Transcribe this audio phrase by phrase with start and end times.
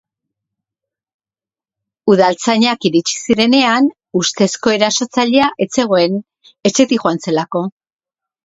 [2.13, 3.91] Udaltzainak iritsi zirenean,
[4.23, 6.19] ustezko erasotzailea ez zegoen,
[6.71, 7.67] etxetik joan zelako.